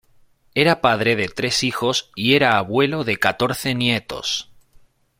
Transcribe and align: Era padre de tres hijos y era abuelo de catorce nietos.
Era 0.55 0.81
padre 0.81 1.15
de 1.15 1.27
tres 1.27 1.63
hijos 1.63 2.09
y 2.15 2.33
era 2.33 2.57
abuelo 2.57 3.03
de 3.03 3.17
catorce 3.17 3.75
nietos. 3.75 4.51